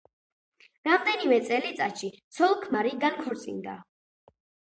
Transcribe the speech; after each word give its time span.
რამდენიმე 0.87 1.37
წელიწადში 1.49 2.09
ცოლ-ქმარი 2.37 2.95
განქორწინდა. 3.05 3.77